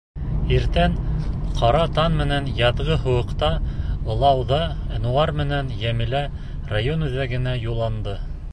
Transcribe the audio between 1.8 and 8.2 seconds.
таң менән яҙғы һыуыҡта ылауҙа Әнүәр менән Йәмилә район үҙәгенә юлланды.